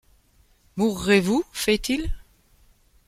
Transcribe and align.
Mourrez-vous? 0.77 1.43
feit-il. 1.51 2.11